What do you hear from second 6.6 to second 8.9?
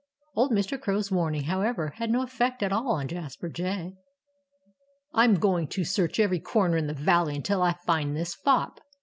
in the valley until I find this fop.